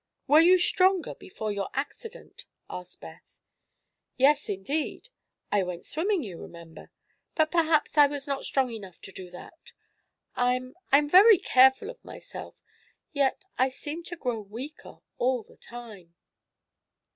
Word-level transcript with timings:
"Were 0.25 0.39
you 0.39 0.57
stronger 0.57 1.13
before 1.13 1.51
your 1.51 1.69
accident?" 1.75 2.45
asked 2.67 3.01
Beth. 3.01 3.39
"Yes, 4.17 4.49
indeed. 4.49 5.09
I 5.51 5.61
went 5.61 5.85
swimming, 5.85 6.23
you 6.23 6.41
remember. 6.41 6.89
But 7.35 7.51
perhaps 7.51 7.99
I 7.99 8.07
was 8.07 8.25
not 8.25 8.43
strong 8.43 8.71
enough 8.71 8.99
to 9.01 9.11
do 9.11 9.29
that. 9.29 9.73
I 10.35 10.59
I'm 10.91 11.07
very 11.07 11.37
careful 11.37 11.91
of 11.91 12.03
myself, 12.03 12.63
yet 13.13 13.45
I 13.59 13.69
seem 13.69 14.01
to 14.05 14.15
grow 14.15 14.39
weaker 14.41 15.01
all 15.19 15.43
the 15.43 15.57
time." 15.57 16.15